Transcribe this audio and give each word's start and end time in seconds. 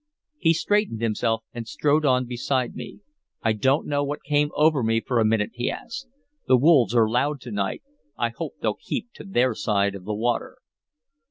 He 0.39 0.53
straightened 0.53 0.99
himself 1.03 1.43
and 1.53 1.67
strode 1.67 2.05
on 2.05 2.25
beside 2.25 2.73
me. 2.73 3.01
"I 3.43 3.53
don't 3.53 3.85
know 3.85 4.03
what 4.03 4.23
came 4.23 4.49
over 4.55 4.81
me 4.81 4.99
for 4.99 5.19
a 5.19 5.23
minute," 5.23 5.51
he 5.53 5.69
answered. 5.69 6.09
"The 6.47 6.57
wolves 6.57 6.95
are 6.95 7.07
loud 7.07 7.39
to 7.41 7.51
night. 7.51 7.83
I 8.17 8.29
hope 8.29 8.55
they'll 8.59 8.73
keep 8.81 9.11
to 9.13 9.23
their 9.23 9.53
side 9.53 9.93
of 9.93 10.05
the 10.05 10.15
water." 10.15 10.57